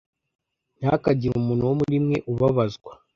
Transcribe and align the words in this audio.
Ntihakagire 0.77 1.33
umuntu 1.35 1.67
wo 1.69 1.73
muri 1.79 1.97
mwe 2.05 2.17
ubabazwa, 2.31 2.91